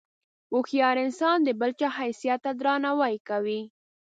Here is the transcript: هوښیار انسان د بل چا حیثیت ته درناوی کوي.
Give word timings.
هوښیار 0.51 0.95
انسان 1.05 1.37
د 1.43 1.49
بل 1.59 1.71
چا 1.79 1.87
حیثیت 1.97 2.39
ته 2.45 2.51
درناوی 2.59 3.15
کوي. 3.29 3.61